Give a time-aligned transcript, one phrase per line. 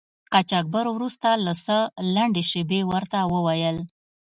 [0.31, 1.77] قاچاقبر وروسته له څه
[2.15, 3.77] لنډې شیبې ورته و ویل.